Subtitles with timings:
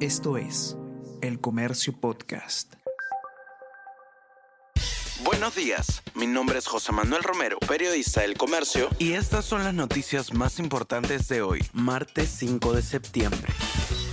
[0.00, 0.76] Esto es
[1.22, 2.74] El Comercio Podcast.
[5.24, 9.72] Buenos días, mi nombre es José Manuel Romero, periodista del Comercio, y estas son las
[9.72, 13.48] noticias más importantes de hoy, martes 5 de septiembre.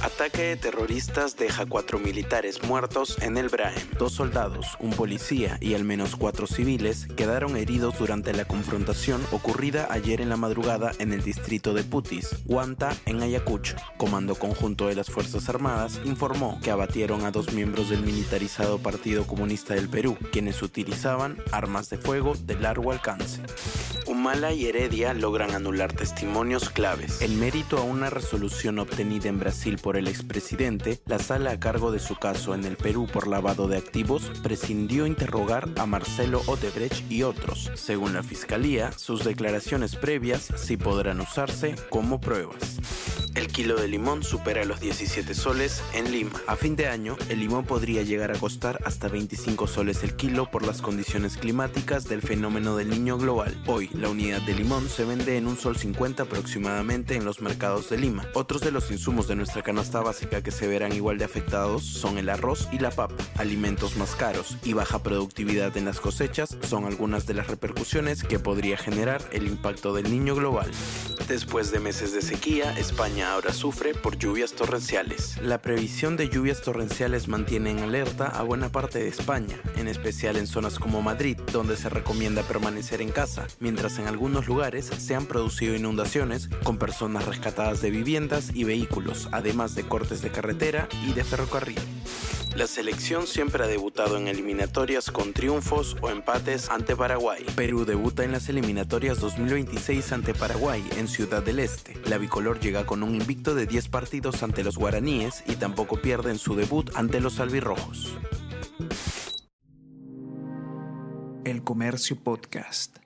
[0.04, 3.88] Ataque de terroristas deja cuatro militares muertos en el Brahem.
[3.98, 9.88] Dos soldados, un policía y al menos cuatro civiles quedaron heridos durante la confrontación ocurrida
[9.90, 13.78] ayer en la madrugada en el distrito de Putis, Huanta, en Ayacucho.
[13.96, 19.26] Comando Conjunto de las Fuerzas Armadas informó que abatieron a dos miembros del militarizado Partido
[19.26, 23.42] Comunista del Perú, quienes utilizaban armas de fuego de largo alcance.
[24.24, 27.22] Humala y Heredia logran anular testimonios claves.
[27.22, 31.92] El mérito a una resolución obtenida en Brasil por el expresidente, la sala a cargo
[31.92, 37.12] de su caso en el Perú por lavado de activos prescindió interrogar a Marcelo Odebrecht
[37.12, 37.70] y otros.
[37.74, 42.80] Según la fiscalía, sus declaraciones previas sí podrán usarse como pruebas.
[43.36, 46.40] El kilo de limón supera los 17 soles en Lima.
[46.46, 50.52] A fin de año, el limón podría llegar a costar hasta 25 soles el kilo
[50.52, 53.60] por las condiciones climáticas del fenómeno del niño global.
[53.66, 57.90] Hoy, la unidad de limón se vende en un sol 50 aproximadamente en los mercados
[57.90, 58.28] de Lima.
[58.36, 62.20] Otros de los insumos de nuestra canasta básica que se verán igual de afectados son
[62.20, 63.16] el arroz y la papa.
[63.38, 68.38] Alimentos más caros y baja productividad en las cosechas son algunas de las repercusiones que
[68.38, 70.70] podría generar el impacto del niño global.
[71.28, 72.78] Después de meses de sequía,
[73.24, 75.38] Ahora sufre por lluvias torrenciales.
[75.42, 80.38] La previsión de lluvias torrenciales mantiene en alerta a buena parte de España, en especial
[80.38, 85.16] en zonas como Madrid, donde se recomienda permanecer en casa, mientras en algunos lugares se
[85.16, 90.88] han producido inundaciones con personas rescatadas de viviendas y vehículos, además de cortes de carretera
[91.08, 91.80] y de ferrocarril.
[92.56, 97.44] La selección siempre ha debutado en eliminatorias con triunfos o empates ante Paraguay.
[97.56, 102.00] Perú debuta en las eliminatorias 2026 ante Paraguay en Ciudad del Este.
[102.06, 106.30] La bicolor llega con un invicto de 10 partidos ante los guaraníes y tampoco pierde
[106.30, 108.16] en su debut ante los albirrojos.
[111.44, 113.03] El Comercio Podcast.